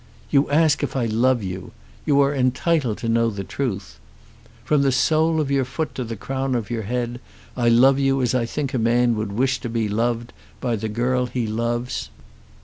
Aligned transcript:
"You 0.31 0.49
ask 0.49 0.81
if 0.81 0.95
I 0.95 1.05
love 1.05 1.43
you. 1.43 1.73
You 2.07 2.21
are 2.21 2.33
entitled 2.33 2.97
to 2.97 3.07
know 3.07 3.29
the 3.29 3.43
truth. 3.43 3.99
From 4.65 4.81
the 4.81 4.91
sole 4.91 5.39
of 5.39 5.51
your 5.51 5.63
foot 5.63 5.93
to 5.93 6.03
the 6.03 6.15
crown 6.15 6.55
of 6.55 6.71
your 6.71 6.81
head 6.81 7.21
I 7.55 7.69
love 7.69 7.99
you 7.99 8.19
as 8.23 8.33
I 8.33 8.47
think 8.47 8.73
a 8.73 8.79
man 8.79 9.15
would 9.15 9.31
wish 9.31 9.59
to 9.59 9.69
be 9.69 9.87
loved 9.87 10.33
by 10.59 10.75
the 10.75 10.89
girl 10.89 11.27
he 11.27 11.45
loves. 11.45 12.09